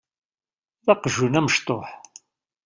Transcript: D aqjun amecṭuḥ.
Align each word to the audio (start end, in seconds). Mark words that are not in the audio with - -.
D 0.85 0.87
aqjun 0.93 1.37
amecṭuḥ. 1.39 1.87